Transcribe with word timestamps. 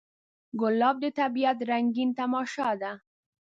ګلاب 0.59 0.95
د 1.03 1.05
طبیعت 1.19 1.57
رنګین 1.69 2.09
تماشه 2.19 2.69
ده. 2.81 2.91